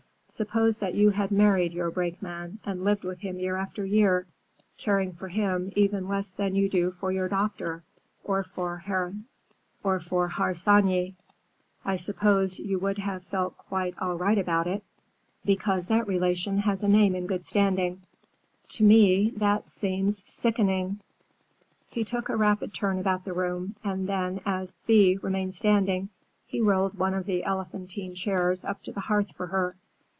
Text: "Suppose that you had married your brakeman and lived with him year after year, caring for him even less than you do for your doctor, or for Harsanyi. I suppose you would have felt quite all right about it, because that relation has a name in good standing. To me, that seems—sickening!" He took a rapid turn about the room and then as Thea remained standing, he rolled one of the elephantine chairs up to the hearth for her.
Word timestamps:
"Suppose 0.33 0.77
that 0.77 0.95
you 0.95 1.09
had 1.09 1.29
married 1.29 1.73
your 1.73 1.91
brakeman 1.91 2.59
and 2.65 2.85
lived 2.85 3.03
with 3.03 3.19
him 3.19 3.37
year 3.37 3.57
after 3.57 3.83
year, 3.85 4.25
caring 4.77 5.11
for 5.11 5.27
him 5.27 5.73
even 5.75 6.07
less 6.07 6.31
than 6.31 6.55
you 6.55 6.69
do 6.69 6.89
for 6.89 7.11
your 7.11 7.27
doctor, 7.27 7.83
or 8.23 8.41
for 8.41 8.77
Harsanyi. 9.83 11.15
I 11.83 11.97
suppose 11.97 12.59
you 12.59 12.79
would 12.79 12.97
have 12.99 13.25
felt 13.25 13.57
quite 13.57 13.93
all 13.99 14.17
right 14.17 14.37
about 14.37 14.67
it, 14.67 14.85
because 15.43 15.87
that 15.87 16.07
relation 16.07 16.59
has 16.59 16.81
a 16.81 16.87
name 16.87 17.13
in 17.13 17.27
good 17.27 17.45
standing. 17.45 18.01
To 18.69 18.85
me, 18.85 19.31
that 19.35 19.67
seems—sickening!" 19.67 21.01
He 21.89 22.05
took 22.05 22.29
a 22.29 22.37
rapid 22.37 22.73
turn 22.73 22.99
about 22.99 23.25
the 23.25 23.33
room 23.33 23.75
and 23.83 24.07
then 24.07 24.39
as 24.45 24.75
Thea 24.87 25.19
remained 25.19 25.55
standing, 25.55 26.07
he 26.45 26.61
rolled 26.61 26.97
one 26.97 27.13
of 27.13 27.25
the 27.25 27.43
elephantine 27.43 28.15
chairs 28.15 28.63
up 28.63 28.81
to 28.83 28.93
the 28.93 29.01
hearth 29.01 29.35
for 29.35 29.47
her. 29.47 29.75